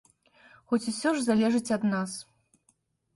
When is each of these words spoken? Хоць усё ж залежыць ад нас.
Хоць 0.69 0.87
усё 0.91 1.09
ж 1.17 1.21
залежыць 1.27 1.73
ад 1.77 1.83
нас. 1.93 2.11